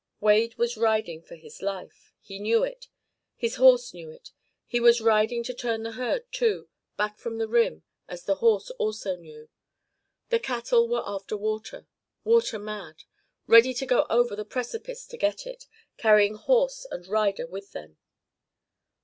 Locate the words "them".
17.73-17.99